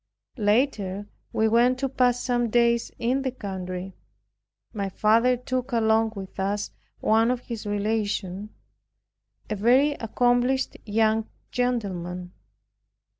[0.39, 3.93] Later we went to pass some days in the country.
[4.73, 8.49] My father took along with us one of his relations,
[9.47, 12.33] a very accomplished young gentleman.